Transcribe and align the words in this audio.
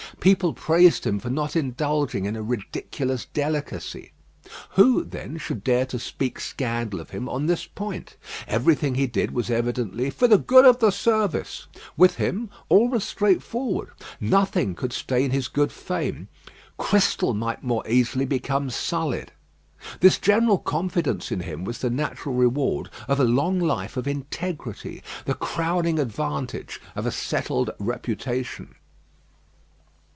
People 0.19 0.53
praised 0.53 1.07
him 1.07 1.17
for 1.19 1.31
not 1.31 1.55
indulging 1.55 2.25
in 2.25 2.35
a 2.35 2.43
ridiculous 2.43 3.25
delicacy. 3.25 4.11
Who, 4.71 5.03
then, 5.03 5.37
should 5.39 5.63
dare 5.63 5.85
to 5.87 5.97
speak 5.97 6.39
scandal 6.39 6.99
of 6.99 7.09
him 7.09 7.27
on 7.27 7.47
this 7.47 7.65
point? 7.65 8.17
Everything 8.47 8.93
he 8.93 9.07
did 9.07 9.31
was 9.31 9.49
evidently 9.49 10.11
"for 10.11 10.27
the 10.27 10.37
good 10.37 10.63
of 10.65 10.77
the 10.77 10.91
service." 10.91 11.65
With 11.97 12.17
him, 12.17 12.51
all 12.69 12.87
was 12.89 13.03
straightforward. 13.03 13.89
Nothing 14.19 14.75
could 14.75 14.93
stain 14.93 15.31
his 15.31 15.47
good 15.47 15.71
fame. 15.71 16.27
Crystal 16.77 17.33
might 17.33 17.63
more 17.63 17.81
easily 17.89 18.25
become 18.25 18.69
sullied. 18.69 19.31
This 20.01 20.19
general 20.19 20.59
confidence 20.59 21.31
in 21.31 21.39
him 21.39 21.63
was 21.63 21.79
the 21.79 21.89
natural 21.89 22.35
reward 22.35 22.91
of 23.07 23.19
a 23.19 23.23
long 23.23 23.59
life 23.59 23.97
of 23.97 24.07
integrity, 24.07 25.01
the 25.25 25.33
crowning 25.33 25.97
advantage 25.97 26.79
of 26.95 27.07
a 27.07 27.11
settled 27.11 27.71
reputation. 27.79 28.75